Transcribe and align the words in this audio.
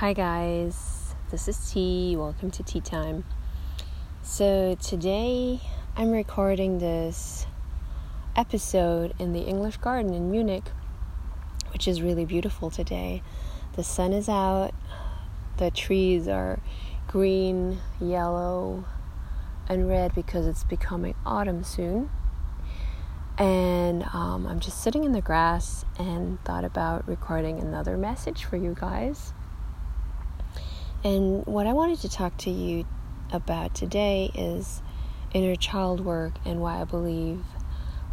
Hi, 0.00 0.14
guys. 0.14 1.14
This 1.30 1.46
is 1.46 1.70
T. 1.70 2.16
Welcome 2.16 2.50
to 2.52 2.62
Tea 2.62 2.80
Time. 2.80 3.22
So, 4.22 4.74
today 4.76 5.60
I'm 5.94 6.10
recording 6.10 6.78
this 6.78 7.46
episode 8.34 9.12
in 9.18 9.34
the 9.34 9.42
English 9.42 9.76
Garden 9.76 10.14
in 10.14 10.30
Munich, 10.30 10.64
which 11.74 11.86
is 11.86 12.00
really 12.00 12.24
beautiful 12.24 12.70
today. 12.70 13.22
The 13.74 13.84
sun 13.84 14.14
is 14.14 14.26
out, 14.26 14.72
the 15.58 15.70
trees 15.70 16.26
are 16.28 16.60
green, 17.06 17.80
yellow, 18.00 18.86
and 19.68 19.86
red 19.86 20.14
because 20.14 20.46
it's 20.46 20.64
becoming 20.64 21.14
autumn 21.26 21.62
soon. 21.62 22.08
And 23.36 24.04
um, 24.14 24.46
I'm 24.46 24.60
just 24.60 24.82
sitting 24.82 25.04
in 25.04 25.12
the 25.12 25.20
grass 25.20 25.84
and 25.98 26.42
thought 26.46 26.64
about 26.64 27.06
recording 27.06 27.60
another 27.60 27.98
message 27.98 28.46
for 28.46 28.56
you 28.56 28.74
guys. 28.80 29.34
And 31.02 31.46
what 31.46 31.66
I 31.66 31.72
wanted 31.72 32.00
to 32.00 32.10
talk 32.10 32.36
to 32.38 32.50
you 32.50 32.84
about 33.32 33.74
today 33.74 34.30
is 34.34 34.82
inner 35.32 35.56
child 35.56 36.04
work 36.04 36.34
and 36.44 36.60
why 36.60 36.78
I 36.78 36.84
believe, 36.84 37.42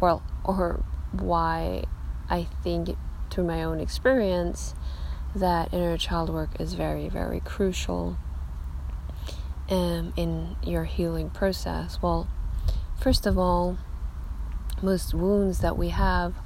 well, 0.00 0.22
or 0.42 0.82
why 1.12 1.84
I 2.30 2.44
think 2.62 2.96
through 3.30 3.44
my 3.44 3.62
own 3.62 3.78
experience 3.78 4.74
that 5.34 5.74
inner 5.74 5.98
child 5.98 6.30
work 6.30 6.58
is 6.58 6.72
very, 6.72 7.10
very 7.10 7.40
crucial 7.40 8.16
um, 9.68 10.14
in 10.16 10.56
your 10.62 10.84
healing 10.84 11.28
process. 11.28 11.98
Well, 12.00 12.26
first 12.98 13.26
of 13.26 13.36
all, 13.36 13.76
most 14.80 15.12
wounds 15.12 15.58
that 15.58 15.76
we 15.76 15.90
have 15.90 16.36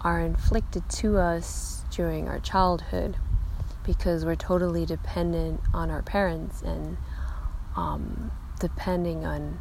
are 0.00 0.20
inflicted 0.20 0.88
to 0.88 1.18
us 1.18 1.84
during 1.90 2.26
our 2.26 2.38
childhood 2.38 3.18
because 3.88 4.22
we're 4.22 4.36
totally 4.36 4.84
dependent 4.84 5.58
on 5.72 5.90
our 5.90 6.02
parents 6.02 6.60
and 6.60 6.98
um, 7.74 8.30
depending 8.60 9.24
on 9.24 9.58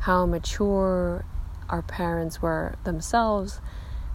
how 0.00 0.24
mature 0.24 1.22
our 1.68 1.82
parents 1.82 2.40
were 2.40 2.74
themselves 2.84 3.60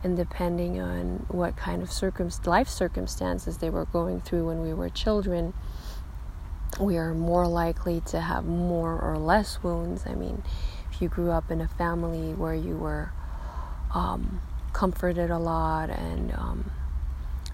and 0.04 0.18
depending 0.18 0.82
on 0.82 1.24
what 1.28 1.56
kind 1.56 1.84
of 1.84 2.48
life 2.48 2.68
circumstances 2.68 3.60
they 3.60 3.70
were 3.70 3.86
going 3.86 4.20
through 4.20 4.48
when 4.48 4.60
we 4.60 4.74
were 4.74 4.90
children 4.90 5.54
we 6.80 6.98
are 6.98 7.14
more 7.14 7.48
likely 7.48 8.02
to 8.02 8.20
have 8.20 8.46
more 8.46 9.00
or 9.00 9.20
less 9.20 9.62
wounds. 9.62 10.04
I 10.08 10.16
mean 10.16 10.42
if 10.92 11.00
you 11.00 11.10
grew 11.10 11.30
up 11.30 11.52
in 11.52 11.62
a 11.62 11.68
family 11.68 12.34
where 12.34 12.56
you 12.56 12.76
were 12.76 13.12
um, 13.94 14.42
comforted 14.74 15.30
a 15.30 15.38
lot 15.38 15.92
and 15.92 16.34
um, 16.34 16.72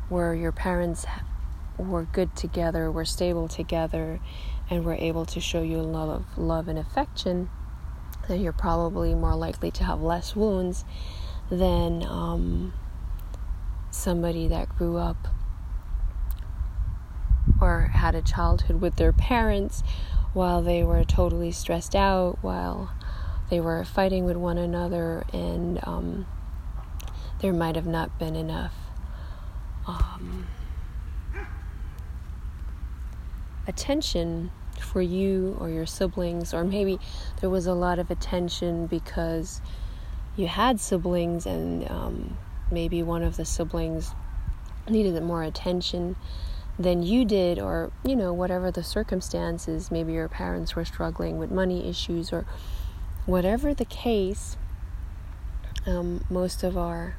where 0.07 0.33
your 0.33 0.53
parents 0.53 1.05
we're 1.87 2.03
good 2.03 2.35
together, 2.35 2.91
we're 2.91 3.05
stable 3.05 3.47
together, 3.47 4.19
and 4.69 4.85
we're 4.85 4.95
able 4.95 5.25
to 5.25 5.39
show 5.39 5.61
you 5.61 5.77
a 5.77 5.81
lot 5.81 6.09
of 6.09 6.37
love 6.37 6.67
and 6.67 6.77
affection, 6.77 7.49
then 8.27 8.41
you're 8.41 8.53
probably 8.53 9.15
more 9.15 9.35
likely 9.35 9.71
to 9.71 9.83
have 9.83 10.01
less 10.01 10.35
wounds 10.35 10.85
than 11.49 12.03
um, 12.03 12.73
somebody 13.91 14.47
that 14.47 14.69
grew 14.77 14.97
up 14.97 15.27
or 17.59 17.89
had 17.93 18.13
a 18.13 18.21
childhood 18.21 18.79
with 18.79 18.95
their 18.97 19.11
parents 19.11 19.81
while 20.33 20.61
they 20.61 20.83
were 20.83 21.03
totally 21.03 21.51
stressed 21.51 21.95
out, 21.95 22.37
while 22.41 22.91
they 23.49 23.59
were 23.59 23.83
fighting 23.83 24.25
with 24.25 24.37
one 24.37 24.59
another, 24.59 25.25
and 25.33 25.79
um, 25.87 26.27
there 27.41 27.51
might 27.51 27.75
have 27.75 27.87
not 27.87 28.19
been 28.19 28.35
enough. 28.35 28.75
Um, 29.87 30.47
attention 33.67 34.51
for 34.79 35.01
you 35.01 35.57
or 35.59 35.69
your 35.69 35.85
siblings, 35.85 36.53
or 36.53 36.63
maybe 36.63 36.99
there 37.41 37.49
was 37.49 37.67
a 37.67 37.73
lot 37.73 37.99
of 37.99 38.09
attention 38.09 38.87
because 38.87 39.61
you 40.35 40.47
had 40.47 40.79
siblings 40.79 41.45
and 41.45 41.89
um, 41.89 42.37
maybe 42.71 43.03
one 43.03 43.23
of 43.23 43.35
the 43.35 43.45
siblings 43.45 44.13
needed 44.87 45.21
more 45.21 45.43
attention 45.43 46.15
than 46.77 47.03
you 47.03 47.25
did, 47.25 47.59
or 47.59 47.91
you 48.05 48.15
know, 48.15 48.31
whatever 48.31 48.71
the 48.71 48.83
circumstances. 48.83 49.91
Maybe 49.91 50.13
your 50.13 50.29
parents 50.29 50.75
were 50.75 50.85
struggling 50.85 51.37
with 51.37 51.51
money 51.51 51.89
issues, 51.89 52.31
or 52.31 52.45
whatever 53.25 53.73
the 53.73 53.85
case. 53.85 54.57
Um, 55.85 56.23
most 56.29 56.63
of 56.63 56.77
our 56.77 57.15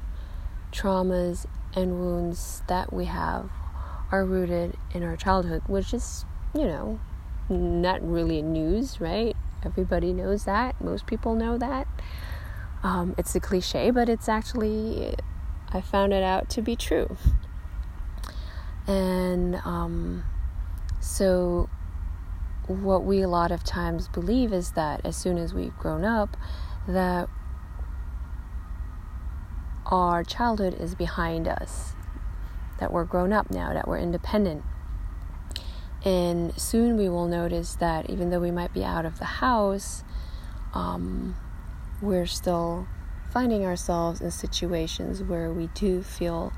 traumas 0.71 1.45
and 1.75 1.99
wounds 1.99 2.63
that 2.67 2.91
we 2.91 3.05
have 3.05 3.49
are 4.11 4.25
rooted 4.25 4.75
in 4.93 5.03
our 5.03 5.15
childhood, 5.15 5.63
which 5.67 5.93
is 5.93 6.25
you 6.53 6.63
know, 6.63 6.99
not 7.49 8.01
really 8.01 8.41
news, 8.41 8.99
right? 8.99 9.35
Everybody 9.63 10.13
knows 10.13 10.45
that. 10.45 10.79
Most 10.81 11.05
people 11.05 11.35
know 11.35 11.57
that. 11.57 11.87
Um, 12.83 13.13
it's 13.17 13.35
a 13.35 13.39
cliche, 13.39 13.91
but 13.91 14.09
it's 14.09 14.27
actually, 14.27 15.15
I 15.69 15.81
found 15.81 16.13
it 16.13 16.23
out 16.23 16.49
to 16.51 16.61
be 16.61 16.75
true. 16.75 17.15
And 18.87 19.55
um, 19.57 20.23
so, 20.99 21.69
what 22.67 23.03
we 23.03 23.21
a 23.21 23.27
lot 23.27 23.51
of 23.51 23.63
times 23.63 24.07
believe 24.07 24.51
is 24.53 24.71
that 24.71 25.01
as 25.05 25.15
soon 25.15 25.37
as 25.37 25.53
we've 25.53 25.77
grown 25.77 26.03
up, 26.03 26.35
that 26.87 27.29
our 29.85 30.23
childhood 30.23 30.73
is 30.79 30.95
behind 30.95 31.47
us, 31.47 31.93
that 32.79 32.91
we're 32.91 33.03
grown 33.03 33.31
up 33.31 33.51
now, 33.51 33.73
that 33.73 33.87
we're 33.87 33.97
independent, 33.97 34.63
and 36.03 36.59
soon 36.59 36.97
we 36.97 37.09
will 37.09 37.27
notice 37.27 37.75
that 37.75 38.09
even 38.09 38.29
though 38.29 38.39
we 38.39 38.51
might 38.51 38.73
be 38.73 38.83
out 38.83 39.05
of 39.05 39.19
the 39.19 39.25
house, 39.25 40.03
um, 40.73 41.35
we're 42.01 42.25
still 42.25 42.87
finding 43.31 43.65
ourselves 43.65 44.19
in 44.19 44.31
situations 44.31 45.21
where 45.21 45.51
we 45.51 45.67
do 45.67 46.01
feel 46.01 46.51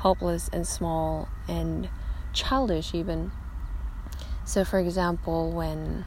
helpless 0.00 0.48
and 0.52 0.66
small 0.66 1.28
and 1.46 1.88
childish, 2.32 2.94
even. 2.94 3.30
So, 4.44 4.64
for 4.64 4.78
example, 4.78 5.50
when 5.50 6.04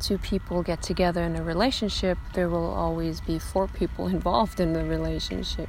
two 0.00 0.18
people 0.18 0.62
get 0.62 0.82
together 0.82 1.22
in 1.22 1.36
a 1.36 1.42
relationship, 1.42 2.18
there 2.34 2.48
will 2.48 2.70
always 2.72 3.20
be 3.20 3.38
four 3.38 3.68
people 3.68 4.06
involved 4.08 4.60
in 4.60 4.72
the 4.72 4.84
relationship 4.84 5.68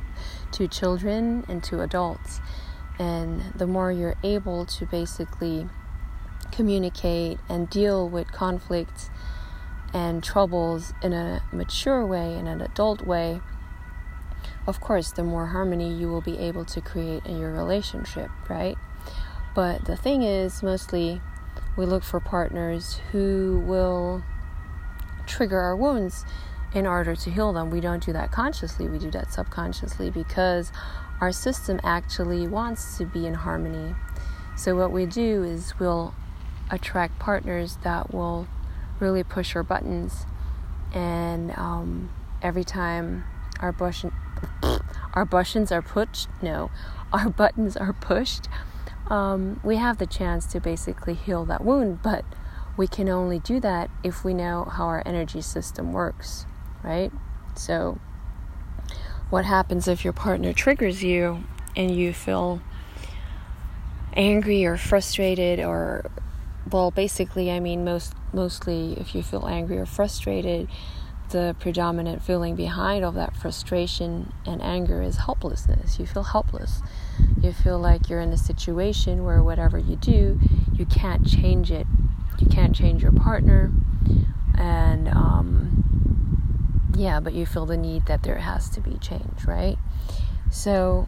two 0.52 0.68
children 0.68 1.46
and 1.48 1.64
two 1.64 1.82
adults. 1.82 2.40
And 2.98 3.54
the 3.56 3.68
more 3.68 3.92
you're 3.92 4.16
able 4.24 4.66
to 4.66 4.86
basically 4.86 5.68
communicate 6.52 7.40
and 7.50 7.70
deal 7.70 8.08
with 8.08 8.32
conflicts 8.32 9.10
and 9.94 10.24
troubles 10.24 10.94
in 11.02 11.14
a 11.14 11.42
mature 11.52 12.06
way, 12.06 12.38
in 12.38 12.48
an 12.48 12.62
adult 12.62 13.02
way, 13.02 13.42
of 14.68 14.82
course, 14.82 15.12
the 15.12 15.24
more 15.24 15.48
harmony 15.48 15.94
you 15.94 16.08
will 16.08 16.22
be 16.22 16.38
able 16.40 16.66
to 16.66 16.82
create 16.82 17.26
in 17.26 17.40
your 17.40 17.52
relationship, 17.52 18.30
right? 18.50 18.78
But 19.54 19.86
the 19.86 19.96
thing 19.96 20.24
is, 20.24 20.64
mostly 20.64 21.22
we 21.78 21.86
look 21.86 22.04
for 22.04 22.20
partners 22.20 23.00
who 23.12 23.64
will 23.66 24.24
trigger 25.28 25.60
our 25.60 25.76
wounds 25.76 26.26
in 26.74 26.88
order 26.88 27.16
to 27.16 27.30
heal 27.30 27.54
them. 27.54 27.70
We 27.70 27.80
don't 27.80 28.04
do 28.04 28.12
that 28.14 28.32
consciously, 28.32 28.88
we 28.88 28.98
do 28.98 29.12
that 29.12 29.32
subconsciously 29.32 30.10
because 30.10 30.72
our 31.22 31.32
system 31.32 31.80
actually 31.84 32.48
wants 32.48 32.98
to 32.98 33.06
be 33.06 33.26
in 33.26 33.36
harmony. 33.36 33.96
So, 34.58 34.76
what 34.76 34.92
we 34.92 35.06
do 35.06 35.44
is 35.44 35.78
we'll 35.80 36.14
attract 36.70 37.20
partners 37.20 37.78
that 37.84 38.14
will 38.14 38.48
really 39.00 39.24
push 39.24 39.56
our 39.56 39.64
buttons, 39.64 40.26
and 40.94 41.52
um, 41.58 42.10
every 42.42 42.64
time 42.64 43.26
our 43.60 43.72
bush 43.72 44.06
our 45.14 45.26
buttons 45.26 45.72
are 45.72 45.82
pushed, 45.82 46.28
no, 46.42 46.70
our 47.14 47.30
buttons 47.30 47.78
are 47.78 47.94
pushed, 47.94 48.48
um, 49.08 49.60
we 49.64 49.78
have 49.78 49.98
the 49.98 50.08
chance 50.08 50.46
to 50.48 50.60
basically 50.60 51.14
heal 51.14 51.46
that 51.46 51.64
wound, 51.64 52.02
but 52.02 52.26
we 52.78 52.88
can 52.88 53.08
only 53.08 53.40
do 53.40 53.60
that 53.60 53.90
if 54.04 54.24
we 54.24 54.34
know 54.34 54.66
how 54.66 54.86
our 54.86 55.04
energy 55.06 55.42
system 55.42 55.94
works, 55.94 56.46
right? 56.84 57.12
So, 57.56 58.00
what 59.30 59.46
happens 59.46 59.88
if 59.88 60.04
your 60.04 60.14
partner 60.14 60.54
triggers 60.54 61.04
you 61.04 61.44
and 61.76 61.96
you 61.96 62.14
feel 62.14 62.62
angry 64.14 64.66
or 64.66 64.78
frustrated 64.78 65.60
or 65.60 66.10
well 66.72 66.90
basically 66.90 67.52
i 67.52 67.60
mean 67.60 67.84
most 67.84 68.14
mostly 68.34 68.94
if 69.00 69.14
you 69.14 69.22
feel 69.22 69.46
angry 69.48 69.78
or 69.78 69.86
frustrated 69.86 70.68
the 71.30 71.56
predominant 71.60 72.22
feeling 72.22 72.56
behind 72.56 73.04
all 73.04 73.12
that 73.12 73.36
frustration 73.36 74.32
and 74.46 74.62
anger 74.62 75.02
is 75.02 75.18
helplessness. 75.18 76.00
You 76.00 76.06
feel 76.06 76.24
helpless. 76.24 76.82
You 77.42 77.52
feel 77.52 77.80
like 77.80 78.10
you're 78.10 78.20
in 78.20 78.32
a 78.32 78.38
situation 78.38 79.24
where 79.24 79.42
whatever 79.42 79.78
you 79.78 79.96
do 79.96 80.40
you 80.74 80.86
can't 80.86 81.26
change 81.26 81.72
it. 81.72 81.88
You 82.40 82.48
can't 82.48 82.76
change 82.76 83.02
your 83.02 83.14
partner. 83.14 83.72
And 84.58 85.08
um, 85.08 85.85
yeah, 86.96 87.20
but 87.20 87.34
you 87.34 87.46
feel 87.46 87.66
the 87.66 87.78
need 87.78 88.06
that 88.06 88.24
there 88.24 88.38
has 88.38 88.70
to 88.70 88.82
be 88.82 88.98
change, 88.98 89.46
right? 89.46 89.78
So, 90.52 91.08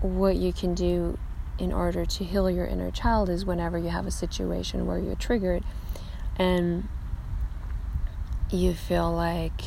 what 0.00 0.36
you 0.36 0.52
can 0.52 0.74
do 0.74 1.18
in 1.58 1.72
order 1.72 2.06
to 2.06 2.24
heal 2.24 2.50
your 2.50 2.66
inner 2.66 2.90
child 2.90 3.28
is 3.28 3.44
whenever 3.44 3.76
you 3.78 3.88
have 3.88 4.06
a 4.06 4.10
situation 4.10 4.86
where 4.86 4.98
you're 4.98 5.16
triggered 5.16 5.64
and 6.36 6.88
you 8.50 8.72
feel 8.72 9.12
like 9.12 9.60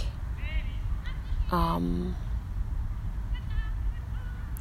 um, 1.52 2.16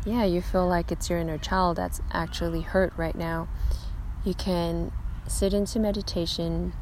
yeah, 0.05 0.25
you 0.25 0.43
feel 0.43 0.67
like 0.67 0.91
it's 0.91 1.09
your 1.09 1.19
inner 1.19 1.39
child 1.39 1.77
that's 1.77 2.01
actually 2.13 2.63
hurt 2.63 2.93
right 2.97 3.15
now, 3.15 3.49
you 4.25 4.35
can 4.35 4.93
sit 5.27 5.55
into 5.55 5.79
meditation 5.79 6.73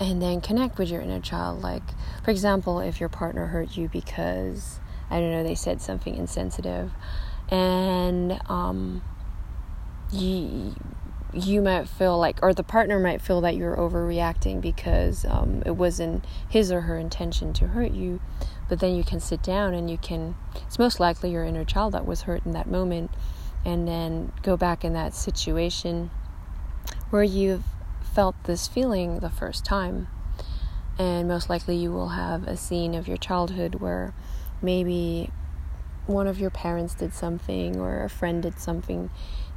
and 0.00 0.22
then 0.22 0.40
connect 0.40 0.78
with 0.78 0.88
your 0.88 1.02
inner 1.02 1.20
child. 1.20 1.62
Like, 1.62 1.82
for 2.24 2.30
example, 2.30 2.80
if 2.80 2.98
your 2.98 3.10
partner 3.10 3.46
hurt 3.46 3.76
you 3.76 3.88
because, 3.88 4.80
I 5.10 5.20
don't 5.20 5.30
know, 5.30 5.44
they 5.44 5.54
said 5.54 5.82
something 5.82 6.16
insensitive, 6.16 6.90
and 7.50 8.40
um, 8.48 9.02
you, 10.10 10.74
you 11.34 11.60
might 11.60 11.86
feel 11.86 12.18
like, 12.18 12.38
or 12.42 12.54
the 12.54 12.62
partner 12.62 12.98
might 12.98 13.20
feel 13.20 13.42
that 13.42 13.56
you're 13.56 13.76
overreacting 13.76 14.60
because 14.60 15.26
um, 15.26 15.62
it 15.66 15.72
wasn't 15.72 16.24
his 16.48 16.72
or 16.72 16.82
her 16.82 16.96
intention 16.96 17.52
to 17.54 17.68
hurt 17.68 17.92
you. 17.92 18.20
But 18.68 18.78
then 18.78 18.94
you 18.94 19.02
can 19.02 19.18
sit 19.20 19.42
down 19.42 19.74
and 19.74 19.90
you 19.90 19.98
can, 19.98 20.36
it's 20.66 20.78
most 20.78 21.00
likely 21.00 21.32
your 21.32 21.44
inner 21.44 21.64
child 21.64 21.92
that 21.92 22.06
was 22.06 22.22
hurt 22.22 22.46
in 22.46 22.52
that 22.52 22.68
moment, 22.68 23.10
and 23.64 23.86
then 23.86 24.32
go 24.42 24.56
back 24.56 24.84
in 24.84 24.94
that 24.94 25.12
situation 25.12 26.10
where 27.10 27.24
you've 27.24 27.64
felt 28.14 28.34
this 28.44 28.66
feeling 28.68 29.20
the 29.20 29.30
first 29.30 29.64
time. 29.64 30.08
And 30.98 31.28
most 31.28 31.48
likely 31.48 31.76
you 31.76 31.92
will 31.92 32.10
have 32.10 32.46
a 32.46 32.56
scene 32.56 32.94
of 32.94 33.08
your 33.08 33.16
childhood 33.16 33.76
where 33.76 34.12
maybe 34.60 35.30
one 36.06 36.26
of 36.26 36.38
your 36.38 36.50
parents 36.50 36.94
did 36.94 37.14
something 37.14 37.78
or 37.78 38.02
a 38.04 38.10
friend 38.10 38.42
did 38.42 38.58
something 38.58 39.10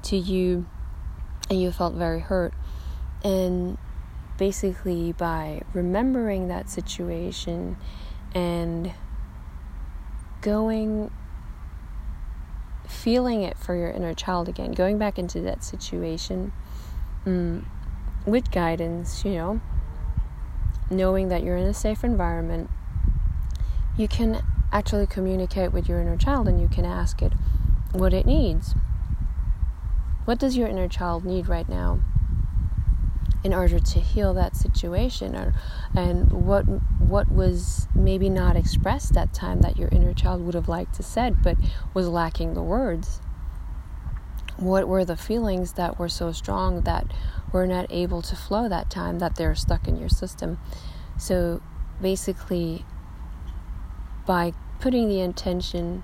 to 0.03 0.15
you 0.15 0.65
and 1.49 1.61
you 1.61 1.71
felt 1.71 1.95
very 1.95 2.19
hurt. 2.19 2.53
And 3.23 3.77
basically, 4.37 5.13
by 5.13 5.61
remembering 5.73 6.47
that 6.47 6.69
situation 6.69 7.77
and 8.33 8.93
going, 10.41 11.11
feeling 12.87 13.43
it 13.43 13.57
for 13.57 13.75
your 13.75 13.89
inner 13.89 14.13
child 14.13 14.47
again, 14.47 14.71
going 14.71 14.97
back 14.97 15.17
into 15.17 15.41
that 15.41 15.63
situation 15.63 16.51
um, 17.25 17.65
with 18.25 18.51
guidance, 18.51 19.25
you 19.25 19.31
know, 19.31 19.61
knowing 20.89 21.29
that 21.29 21.43
you're 21.43 21.57
in 21.57 21.65
a 21.65 21.73
safe 21.73 22.03
environment, 22.03 22.69
you 23.97 24.07
can 24.07 24.43
actually 24.71 25.05
communicate 25.05 25.71
with 25.71 25.87
your 25.87 25.99
inner 25.99 26.17
child 26.17 26.47
and 26.47 26.59
you 26.59 26.67
can 26.67 26.85
ask 26.85 27.21
it 27.21 27.33
what 27.91 28.13
it 28.13 28.25
needs. 28.25 28.75
What 30.25 30.39
does 30.39 30.57
your 30.57 30.67
inner 30.67 30.87
child 30.87 31.25
need 31.25 31.47
right 31.47 31.67
now 31.67 31.99
in 33.43 33.53
order 33.53 33.77
to 33.77 33.99
heal 33.99 34.33
that 34.33 34.55
situation 34.55 35.35
or 35.35 35.53
and 35.93 36.31
what 36.31 36.63
what 36.63 37.29
was 37.29 37.89
maybe 37.93 38.29
not 38.29 38.55
expressed 38.55 39.13
that 39.13 39.33
time 39.33 39.59
that 39.59 39.77
your 39.77 39.89
inner 39.89 40.13
child 40.13 40.41
would 40.41 40.53
have 40.53 40.69
liked 40.69 40.95
to 40.95 41.03
said 41.03 41.43
but 41.43 41.57
was 41.93 42.07
lacking 42.07 42.53
the 42.53 42.63
words? 42.63 43.19
What 44.63 44.87
were 44.87 45.05
the 45.05 45.17
feelings 45.17 45.73
that 45.73 45.99
were 45.99 46.09
so 46.09 46.31
strong 46.31 46.81
that 46.81 47.07
were 47.51 47.67
not 47.67 47.87
able 47.89 48.21
to 48.23 48.35
flow 48.35 48.69
that 48.69 48.89
time 48.89 49.19
that 49.19 49.35
they're 49.35 49.55
stuck 49.55 49.87
in 49.87 49.97
your 49.97 50.09
system? 50.09 50.59
So 51.17 51.61
basically 52.01 52.85
by 54.25 54.53
putting 54.79 55.07
the 55.09 55.21
intention 55.21 56.03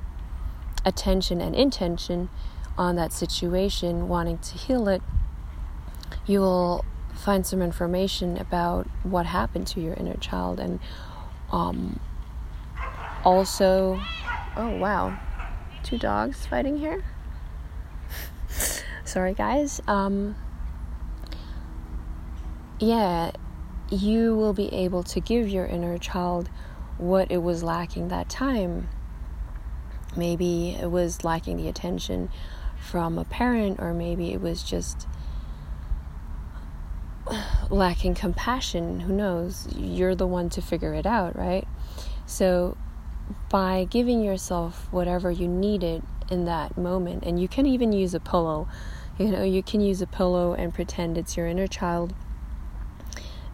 attention 0.85 1.41
and 1.41 1.55
intention 1.55 2.29
on 2.77 2.95
that 2.95 3.11
situation, 3.11 4.07
wanting 4.07 4.37
to 4.37 4.57
heal 4.57 4.87
it, 4.87 5.01
you 6.25 6.39
will 6.39 6.85
find 7.13 7.45
some 7.45 7.61
information 7.61 8.37
about 8.37 8.87
what 9.03 9.25
happened 9.25 9.67
to 9.67 9.81
your 9.81 9.93
inner 9.95 10.15
child 10.15 10.59
and 10.59 10.79
um, 11.51 11.99
also 13.25 13.99
oh 14.55 14.77
wow 14.77 15.19
two 15.83 15.97
dogs 15.97 16.45
fighting 16.45 16.77
here 16.77 17.03
sorry 19.09 19.33
guys 19.33 19.81
um, 19.87 20.35
yeah 22.79 23.31
you 23.89 24.35
will 24.35 24.53
be 24.53 24.71
able 24.73 25.01
to 25.01 25.19
give 25.19 25.49
your 25.49 25.65
inner 25.65 25.97
child 25.97 26.49
what 26.97 27.31
it 27.31 27.41
was 27.41 27.63
lacking 27.63 28.09
that 28.09 28.29
time 28.29 28.87
maybe 30.15 30.77
it 30.79 30.91
was 30.91 31.23
lacking 31.23 31.57
the 31.57 31.67
attention 31.67 32.29
from 32.79 33.17
a 33.17 33.25
parent, 33.25 33.79
or 33.79 33.93
maybe 33.93 34.31
it 34.31 34.41
was 34.41 34.63
just 34.63 35.07
lacking 37.69 38.15
compassion. 38.15 39.01
Who 39.01 39.13
knows? 39.13 39.67
You're 39.75 40.15
the 40.15 40.27
one 40.27 40.49
to 40.51 40.61
figure 40.61 40.93
it 40.93 41.05
out, 41.05 41.35
right? 41.35 41.67
So, 42.25 42.77
by 43.49 43.85
giving 43.89 44.23
yourself 44.23 44.87
whatever 44.91 45.29
you 45.29 45.47
needed 45.47 46.03
in 46.31 46.45
that 46.45 46.77
moment, 46.77 47.23
and 47.25 47.39
you 47.39 47.47
can 47.47 47.65
even 47.65 47.91
use 47.91 48.13
a 48.13 48.19
pillow, 48.19 48.67
you 49.19 49.27
know, 49.27 49.43
you 49.43 49.61
can 49.61 49.81
use 49.81 50.01
a 50.01 50.07
pillow 50.07 50.53
and 50.53 50.73
pretend 50.73 51.17
it's 51.17 51.37
your 51.37 51.45
inner 51.45 51.67
child 51.67 52.15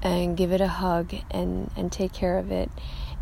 and 0.01 0.37
give 0.37 0.51
it 0.51 0.61
a 0.61 0.67
hug 0.67 1.13
and, 1.31 1.71
and 1.75 1.91
take 1.91 2.13
care 2.13 2.37
of 2.37 2.51
it. 2.51 2.71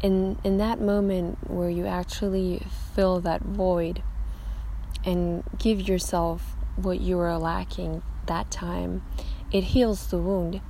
In, 0.01 0.37
in 0.43 0.57
that 0.57 0.79
moment 0.81 1.49
where 1.49 1.69
you 1.69 1.87
actually 1.87 2.67
fill 2.93 3.21
that 3.21 3.41
void, 3.41 4.03
and 5.05 5.43
give 5.57 5.87
yourself 5.87 6.55
what 6.75 6.99
you 6.99 7.19
are 7.19 7.37
lacking 7.37 8.01
that 8.25 8.49
time, 8.49 9.03
it 9.51 9.65
heals 9.65 10.07
the 10.07 10.17
wound. 10.17 10.61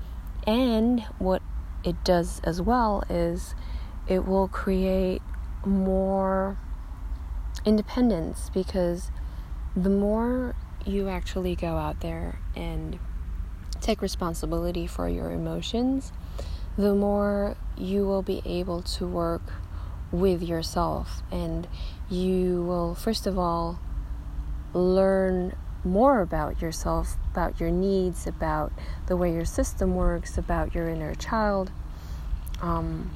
And 0.45 1.01
what 1.19 1.41
it 1.83 2.03
does 2.03 2.41
as 2.43 2.61
well 2.61 3.03
is 3.09 3.55
it 4.07 4.25
will 4.25 4.47
create 4.47 5.21
more 5.65 6.57
independence 7.65 8.49
because 8.53 9.11
the 9.75 9.89
more 9.89 10.55
you 10.85 11.09
actually 11.09 11.55
go 11.55 11.77
out 11.77 12.01
there 12.01 12.39
and 12.55 12.99
take 13.81 14.01
responsibility 14.01 14.87
for 14.87 15.07
your 15.07 15.31
emotions, 15.31 16.11
the 16.77 16.93
more 16.95 17.55
you 17.77 18.05
will 18.05 18.21
be 18.21 18.41
able 18.45 18.81
to 18.81 19.05
work 19.05 19.53
with 20.11 20.41
yourself. 20.41 21.21
And 21.31 21.67
you 22.09 22.63
will, 22.63 22.95
first 22.95 23.27
of 23.27 23.37
all, 23.37 23.79
learn 24.73 25.55
more 25.83 26.21
about 26.21 26.61
yourself, 26.61 27.17
about 27.31 27.59
your 27.59 27.71
needs, 27.71 28.25
about 28.25 28.71
the 29.07 29.17
way 29.17 29.33
your 29.33 29.45
system 29.45 29.95
works, 29.95 30.37
about 30.37 30.73
your 30.73 30.89
inner 30.89 31.13
child, 31.15 31.71
um, 32.61 33.11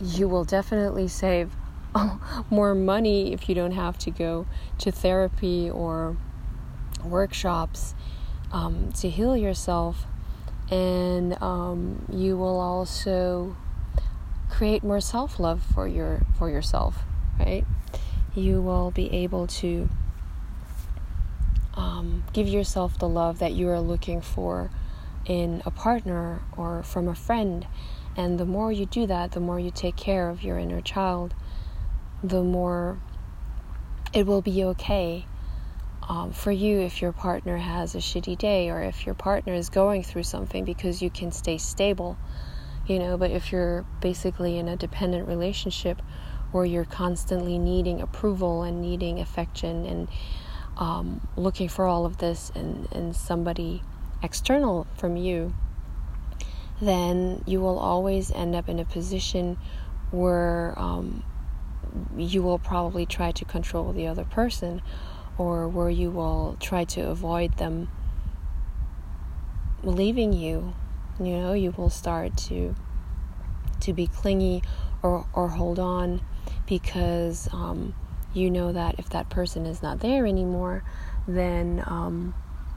you 0.00 0.28
will 0.28 0.44
definitely 0.44 1.08
save 1.08 1.52
more 2.50 2.74
money 2.74 3.32
if 3.32 3.48
you 3.48 3.54
don't 3.54 3.72
have 3.72 3.96
to 3.98 4.10
go 4.10 4.46
to 4.78 4.90
therapy 4.90 5.70
or 5.70 6.16
workshops 7.04 7.94
um, 8.52 8.92
to 8.92 9.08
heal 9.08 9.36
yourself. 9.36 10.06
And 10.70 11.40
um, 11.42 12.04
you 12.12 12.36
will 12.36 12.60
also 12.60 13.56
create 14.50 14.82
more 14.82 15.00
self 15.00 15.38
love 15.38 15.62
for 15.74 15.86
your 15.86 16.22
for 16.38 16.50
yourself, 16.50 16.98
right? 17.38 17.64
You 18.34 18.60
will 18.60 18.90
be 18.90 19.12
able 19.12 19.46
to 19.46 19.88
um, 21.74 22.24
give 22.32 22.48
yourself 22.48 22.98
the 22.98 23.08
love 23.08 23.38
that 23.38 23.52
you 23.52 23.68
are 23.68 23.80
looking 23.80 24.20
for 24.20 24.70
in 25.24 25.62
a 25.64 25.70
partner 25.70 26.42
or 26.56 26.82
from 26.82 27.08
a 27.08 27.14
friend. 27.14 27.66
And 28.16 28.38
the 28.38 28.44
more 28.44 28.72
you 28.72 28.84
do 28.84 29.06
that, 29.06 29.32
the 29.32 29.40
more 29.40 29.60
you 29.60 29.70
take 29.70 29.96
care 29.96 30.28
of 30.28 30.42
your 30.42 30.58
inner 30.58 30.80
child, 30.80 31.34
the 32.22 32.42
more 32.42 32.98
it 34.12 34.26
will 34.26 34.42
be 34.42 34.64
okay 34.64 35.26
um, 36.08 36.32
for 36.32 36.50
you 36.50 36.80
if 36.80 37.02
your 37.02 37.12
partner 37.12 37.58
has 37.58 37.94
a 37.94 37.98
shitty 37.98 38.38
day 38.38 38.70
or 38.70 38.82
if 38.82 39.04
your 39.04 39.14
partner 39.14 39.52
is 39.52 39.68
going 39.68 40.02
through 40.02 40.22
something 40.22 40.64
because 40.64 41.02
you 41.02 41.10
can 41.10 41.30
stay 41.30 41.58
stable, 41.58 42.16
you 42.86 42.98
know. 42.98 43.18
But 43.18 43.30
if 43.30 43.52
you're 43.52 43.84
basically 44.00 44.58
in 44.58 44.68
a 44.68 44.76
dependent 44.76 45.28
relationship 45.28 46.00
where 46.50 46.64
you're 46.64 46.86
constantly 46.86 47.58
needing 47.58 48.00
approval 48.00 48.62
and 48.62 48.80
needing 48.80 49.20
affection 49.20 49.84
and 49.84 50.08
um, 50.78 51.28
looking 51.36 51.68
for 51.68 51.86
all 51.86 52.06
of 52.06 52.16
this 52.16 52.50
in, 52.54 52.88
in 52.92 53.12
somebody 53.12 53.82
external 54.22 54.86
from 54.96 55.16
you, 55.16 55.52
then 56.80 57.42
you 57.46 57.60
will 57.60 57.78
always 57.78 58.30
end 58.30 58.54
up 58.54 58.68
in 58.70 58.78
a 58.78 58.84
position 58.84 59.58
where 60.10 60.72
um, 60.78 61.22
you 62.16 62.42
will 62.42 62.58
probably 62.58 63.04
try 63.04 63.30
to 63.30 63.44
control 63.44 63.92
the 63.92 64.06
other 64.06 64.24
person 64.24 64.80
or 65.38 65.68
where 65.68 65.90
you 65.90 66.10
will 66.10 66.56
try 66.60 66.84
to 66.84 67.00
avoid 67.00 67.56
them 67.58 67.88
leaving 69.82 70.32
you 70.32 70.74
you 71.20 71.36
know 71.38 71.52
you 71.52 71.72
will 71.76 71.90
start 71.90 72.36
to 72.36 72.74
to 73.80 73.92
be 73.92 74.06
clingy 74.06 74.62
or 75.02 75.26
or 75.32 75.48
hold 75.48 75.78
on 75.78 76.20
because 76.66 77.48
um, 77.52 77.94
you 78.34 78.50
know 78.50 78.72
that 78.72 78.96
if 78.98 79.08
that 79.10 79.30
person 79.30 79.66
is 79.66 79.82
not 79.82 80.00
there 80.00 80.26
anymore, 80.26 80.84
then 81.26 81.82
um, 81.86 82.34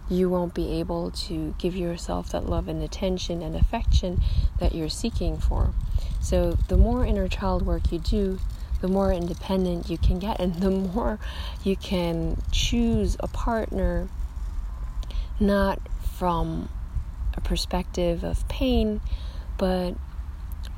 you 0.09 0.29
won't 0.29 0.53
be 0.53 0.79
able 0.79 1.11
to 1.11 1.53
give 1.57 1.75
yourself 1.75 2.31
that 2.31 2.45
love 2.45 2.67
and 2.67 2.81
attention 2.81 3.41
and 3.41 3.55
affection 3.55 4.21
that 4.59 4.73
you're 4.73 4.89
seeking 4.89 5.37
for. 5.37 5.73
So, 6.21 6.57
the 6.67 6.77
more 6.77 7.05
inner 7.05 7.27
child 7.27 7.65
work 7.65 7.91
you 7.91 7.99
do, 7.99 8.39
the 8.81 8.87
more 8.87 9.13
independent 9.13 9.89
you 9.89 9.97
can 9.97 10.19
get, 10.19 10.39
and 10.39 10.55
the 10.55 10.71
more 10.71 11.19
you 11.63 11.75
can 11.75 12.41
choose 12.51 13.15
a 13.19 13.27
partner 13.27 14.09
not 15.39 15.79
from 16.17 16.69
a 17.33 17.41
perspective 17.41 18.23
of 18.23 18.47
pain, 18.47 19.01
but 19.57 19.95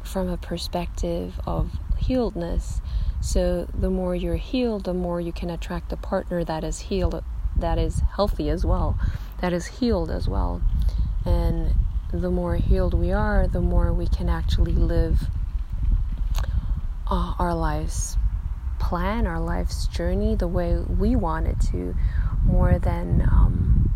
from 0.04 0.30
a 0.30 0.38
perspective 0.38 1.40
of 1.46 1.72
healedness. 2.00 2.82
So, 3.22 3.68
the 3.74 3.90
more 3.90 4.16
you're 4.16 4.36
healed, 4.36 4.84
the 4.84 4.94
more 4.94 5.22
you 5.22 5.32
can 5.32 5.50
attract 5.50 5.92
a 5.94 5.98
partner 5.98 6.44
that 6.44 6.64
is 6.64 6.80
healed, 6.80 7.24
that 7.56 7.78
is 7.78 8.02
healthy 8.16 8.50
as 8.50 8.66
well, 8.66 8.98
that 9.40 9.54
is 9.54 9.66
healed 9.66 10.12
as 10.12 10.28
well. 10.28 10.62
And 11.26 11.74
the 12.12 12.30
more 12.30 12.56
healed 12.56 12.94
we 12.94 13.12
are, 13.12 13.48
the 13.48 13.62
more 13.62 13.94
we 13.94 14.08
can 14.08 14.30
actually 14.30 14.74
live 14.74 15.28
uh, 17.08 17.34
our 17.40 17.54
life's 17.54 18.18
plan, 18.80 19.28
our 19.28 19.40
life's 19.40 19.88
journey 19.88 20.36
the 20.36 20.48
way 20.48 20.78
we 20.78 21.16
want 21.16 21.48
it 21.48 21.60
to, 21.72 21.96
more 22.44 22.80
than 22.80 23.22
um, 23.22 23.90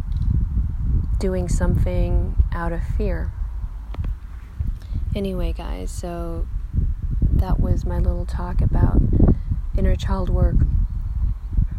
doing 1.20 1.50
something 1.50 2.36
out 2.54 2.72
of 2.72 2.82
fear. 2.98 3.32
Anyway, 5.16 5.52
guys, 5.52 5.90
so 5.92 6.48
that 7.22 7.60
was 7.60 7.86
my 7.86 7.98
little 7.98 8.26
talk 8.26 8.62
about 8.62 9.02
inner 9.78 9.96
child 9.96 10.30
work 10.30 10.56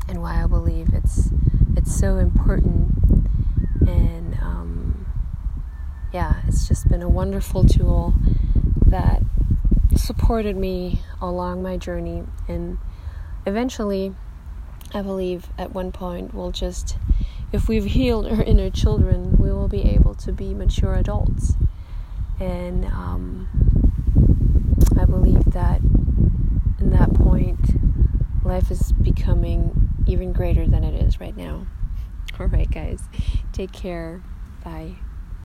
and 0.09 0.23
why 0.23 0.43
I 0.43 0.47
believe 0.47 0.93
it's 0.93 1.31
it's 1.77 1.95
so 1.95 2.17
important. 2.17 2.91
And 3.87 4.39
um, 4.41 5.07
yeah, 6.13 6.43
it's 6.47 6.67
just 6.67 6.89
been 6.89 7.03
a 7.03 7.09
wonderful 7.09 7.65
tool 7.65 8.15
that 8.87 9.23
supported 10.09 10.57
me 10.57 11.03
along 11.21 11.63
my 11.63 11.77
journey. 11.77 12.25
And 12.49 12.79
eventually, 13.45 14.15
I 14.95 15.03
believe 15.03 15.51
at 15.59 15.75
one 15.75 15.93
point 15.93 16.33
we'll 16.33 16.51
just, 16.51 16.97
if 17.53 17.69
we've 17.69 17.85
healed 17.85 18.27
our 18.27 18.43
inner 18.53 18.71
children, 18.71 19.37
we 19.37 19.53
will 19.53 19.69
be 19.69 19.83
able 19.83 20.15
to 20.15 20.33
be 20.33 20.55
mature 20.55 20.95
adults. 20.95 21.53
And 22.41 22.87
um, 22.87 23.49
I 24.99 25.05
believe 25.05 25.45
that 25.53 25.83
in 26.81 26.89
that 26.91 27.13
point, 27.13 27.61
life 28.45 28.71
is 28.71 28.93
becoming 28.93 29.91
even 30.07 30.33
greater 30.33 30.67
than 30.67 30.85
it 30.85 30.95
is 30.95 31.21
right 31.21 31.37
now. 31.37 31.67
All 32.41 32.47
right, 32.47 32.71
guys, 32.71 33.03
take 33.53 33.73
care. 33.73 34.23
Bye. 34.65 34.95